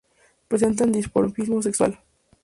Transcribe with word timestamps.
Presentan 0.47 0.91
dimorfismo 0.91 1.61
sexual. 1.61 1.99